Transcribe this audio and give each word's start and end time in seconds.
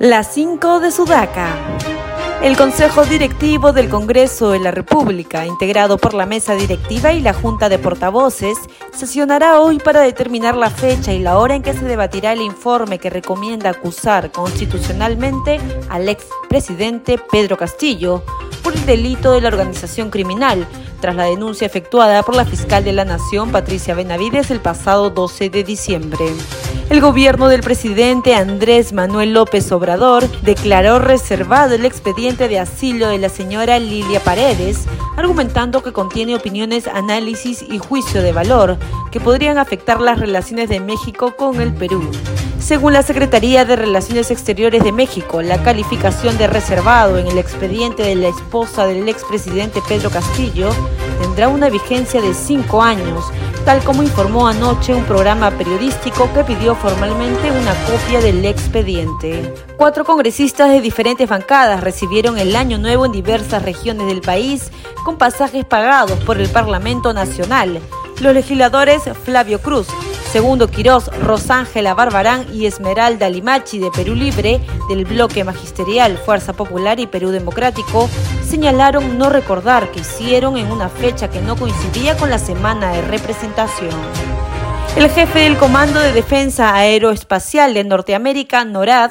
Las 0.00 0.32
5 0.32 0.80
de 0.80 0.92
Sudaca. 0.92 1.54
El 2.42 2.56
Consejo 2.56 3.04
Directivo 3.04 3.74
del 3.74 3.90
Congreso 3.90 4.52
de 4.52 4.58
la 4.58 4.70
República, 4.70 5.44
integrado 5.44 5.98
por 5.98 6.14
la 6.14 6.24
Mesa 6.24 6.54
Directiva 6.54 7.12
y 7.12 7.20
la 7.20 7.34
Junta 7.34 7.68
de 7.68 7.78
Portavoces, 7.78 8.56
sesionará 8.94 9.60
hoy 9.60 9.78
para 9.78 10.00
determinar 10.00 10.56
la 10.56 10.70
fecha 10.70 11.12
y 11.12 11.18
la 11.18 11.36
hora 11.36 11.54
en 11.54 11.60
que 11.62 11.74
se 11.74 11.84
debatirá 11.84 12.32
el 12.32 12.40
informe 12.40 12.98
que 12.98 13.10
recomienda 13.10 13.68
acusar 13.68 14.32
constitucionalmente 14.32 15.60
al 15.90 16.08
expresidente 16.08 17.18
Pedro 17.30 17.58
Castillo 17.58 18.24
por 18.62 18.72
el 18.72 18.86
delito 18.86 19.32
de 19.32 19.42
la 19.42 19.48
organización 19.48 20.08
criminal, 20.08 20.66
tras 21.00 21.16
la 21.16 21.24
denuncia 21.24 21.66
efectuada 21.66 22.22
por 22.22 22.36
la 22.36 22.44
fiscal 22.44 22.84
de 22.84 22.92
la 22.92 23.04
Nación, 23.04 23.50
Patricia 23.50 23.94
Benavides, 23.94 24.50
el 24.50 24.60
pasado 24.60 25.10
12 25.10 25.50
de 25.50 25.64
diciembre. 25.64 26.26
El 26.90 27.00
gobierno 27.00 27.48
del 27.48 27.62
presidente 27.62 28.34
Andrés 28.34 28.92
Manuel 28.92 29.32
López 29.32 29.70
Obrador 29.72 30.28
declaró 30.42 30.98
reservado 30.98 31.74
el 31.74 31.84
expediente 31.84 32.48
de 32.48 32.58
asilo 32.58 33.08
de 33.08 33.18
la 33.18 33.28
señora 33.28 33.78
Lilia 33.78 34.20
Paredes, 34.20 34.86
argumentando 35.16 35.82
que 35.82 35.92
contiene 35.92 36.34
opiniones, 36.34 36.88
análisis 36.88 37.62
y 37.62 37.78
juicio 37.78 38.22
de 38.22 38.32
valor 38.32 38.76
que 39.12 39.20
podrían 39.20 39.58
afectar 39.58 40.00
las 40.00 40.18
relaciones 40.18 40.68
de 40.68 40.80
México 40.80 41.36
con 41.36 41.60
el 41.60 41.72
Perú. 41.72 42.10
Según 42.60 42.92
la 42.92 43.02
Secretaría 43.02 43.64
de 43.64 43.74
Relaciones 43.74 44.30
Exteriores 44.30 44.84
de 44.84 44.92
México, 44.92 45.40
la 45.42 45.62
calificación 45.62 46.36
de 46.36 46.46
reservado 46.46 47.16
en 47.16 47.26
el 47.26 47.38
expediente 47.38 48.02
de 48.02 48.14
la 48.14 48.28
esposa 48.28 48.86
del 48.86 49.08
expresidente 49.08 49.80
Pedro 49.88 50.10
Castillo 50.10 50.70
tendrá 51.22 51.48
una 51.48 51.70
vigencia 51.70 52.20
de 52.20 52.34
cinco 52.34 52.82
años, 52.82 53.24
tal 53.64 53.82
como 53.82 54.02
informó 54.02 54.46
anoche 54.46 54.94
un 54.94 55.04
programa 55.04 55.50
periodístico 55.50 56.30
que 56.34 56.44
pidió 56.44 56.74
formalmente 56.74 57.50
una 57.50 57.74
copia 57.86 58.20
del 58.20 58.44
expediente. 58.44 59.54
Cuatro 59.76 60.04
congresistas 60.04 60.70
de 60.70 60.82
diferentes 60.82 61.28
bancadas 61.28 61.82
recibieron 61.82 62.38
el 62.38 62.54
año 62.54 62.78
nuevo 62.78 63.06
en 63.06 63.12
diversas 63.12 63.62
regiones 63.62 64.06
del 64.06 64.20
país 64.20 64.70
con 65.04 65.16
pasajes 65.16 65.64
pagados 65.64 66.18
por 66.20 66.38
el 66.38 66.48
Parlamento 66.48 67.12
Nacional. 67.14 67.80
Los 68.20 68.34
legisladores 68.34 69.02
Flavio 69.24 69.60
Cruz, 69.60 69.88
Segundo 70.32 70.68
Quirós, 70.68 71.10
Rosángela 71.24 71.92
Barbarán 71.92 72.46
y 72.54 72.66
Esmeralda 72.66 73.28
Limachi 73.28 73.80
de 73.80 73.90
Perú 73.90 74.14
Libre, 74.14 74.60
del 74.88 75.04
bloque 75.04 75.42
magisterial 75.42 76.18
Fuerza 76.18 76.52
Popular 76.52 77.00
y 77.00 77.08
Perú 77.08 77.30
Democrático, 77.30 78.08
señalaron 78.48 79.18
no 79.18 79.28
recordar 79.28 79.90
que 79.90 80.00
hicieron 80.00 80.56
en 80.56 80.70
una 80.70 80.88
fecha 80.88 81.28
que 81.28 81.40
no 81.40 81.56
coincidía 81.56 82.16
con 82.16 82.30
la 82.30 82.38
semana 82.38 82.92
de 82.92 83.02
representación. 83.02 83.90
El 84.96 85.10
jefe 85.10 85.40
del 85.40 85.58
Comando 85.58 85.98
de 85.98 86.12
Defensa 86.12 86.76
Aeroespacial 86.76 87.74
de 87.74 87.82
Norteamérica, 87.82 88.64
NORAD, 88.64 89.10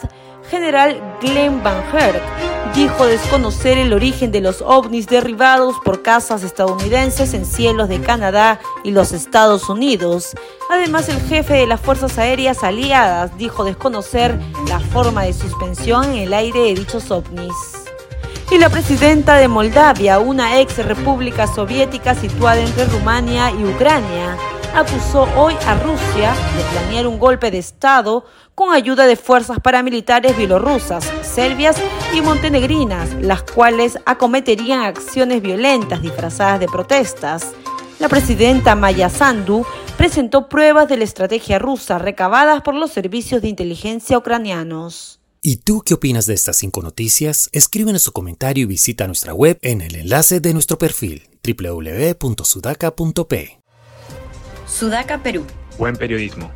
general 0.50 1.02
Glenn 1.22 1.64
Van 1.64 1.83
Herk, 1.94 2.22
dijo 2.75 3.05
desconocer 3.05 3.78
el 3.78 3.94
origen 3.94 4.31
de 4.31 4.42
los 4.42 4.61
ovnis 4.61 5.08
derribados 5.08 5.75
por 5.83 6.02
casas 6.02 6.44
estadounidenses 6.44 7.33
en 7.33 7.45
cielos 7.45 7.89
de 7.89 8.02
Canadá 8.02 8.59
y 8.83 8.92
los 8.92 9.11
Estados 9.11 9.70
Unidos. 9.70 10.36
Además, 10.70 11.09
el 11.09 11.22
jefe 11.22 11.55
de 11.55 11.67
las 11.67 11.80
Fuerzas 11.80 12.17
Aéreas 12.17 12.64
Aliadas 12.64 13.38
dijo 13.38 13.64
desconocer 13.64 14.39
la 14.67 14.80
forma 14.80 15.23
de 15.23 15.33
suspensión 15.33 16.05
en 16.05 16.17
el 16.17 16.33
aire 16.33 16.59
de 16.59 16.73
dichos 16.75 17.11
ovnis. 17.11 17.53
Y 18.52 18.58
la 18.58 18.70
presidenta 18.70 19.36
de 19.36 19.47
Moldavia, 19.47 20.20
una 20.20 20.59
ex 20.59 20.77
república 20.83 21.45
soviética 21.45 22.16
situada 22.16 22.59
entre 22.59 22.86
Rumania 22.86 23.52
y 23.52 23.64
Ucrania, 23.64 24.38
acusó 24.73 25.28
hoy 25.36 25.56
a 25.66 25.75
Rusia 25.75 26.34
de 26.56 26.64
planear 26.72 27.08
un 27.08 27.20
golpe 27.20 27.52
de 27.52 27.58
Estado 27.58 28.25
con 28.56 28.73
ayuda 28.73 29.08
de 29.08 29.16
fuerzas 29.16 29.59
paramilitares 29.59 30.38
bielorrusas, 30.38 31.09
serbias 31.22 31.78
y 32.14 32.22
montenegrinas, 32.22 33.14
las 33.22 33.44
cuales 33.44 33.98
acometerían 34.06 34.81
acciones 34.81 35.42
violentas 35.42 36.02
disfrazadas 36.02 36.59
de 36.59 36.67
protestas. 36.67 37.53
La 38.00 38.09
presidenta 38.09 38.76
Maya 38.76 39.10
Sandu 39.10 39.66
presentó 39.98 40.49
pruebas 40.49 40.88
de 40.88 40.98
la 40.98 41.04
estrategia 41.04 41.60
rusa 41.60 41.99
recabadas 41.99 42.61
por 42.61 42.76
los 42.76 42.92
servicios 42.92 43.42
de 43.42 43.49
inteligencia 43.49 44.17
ucranianos. 44.17 45.20
¿Y 45.42 45.58
tú 45.58 45.83
qué 45.86 45.94
opinas 45.94 46.26
de 46.26 46.33
estas 46.33 46.58
cinco 46.58 46.82
noticias? 46.82 47.49
Escríbenos 47.54 48.02
su 48.02 48.11
comentario 48.11 48.64
y 48.64 48.67
visita 48.67 49.08
nuestra 49.08 49.33
web 49.33 49.58
en 49.61 49.82
el 49.82 49.95
enlace 49.95 50.42
de 50.42 50.54
nuestro 50.54 50.77
perfil 50.77 51.30
www.sudaca.p. 51.44 52.20
Sudaca, 54.70 55.18
Perú. 55.18 55.46
Buen 55.78 55.96
periodismo. 55.96 56.52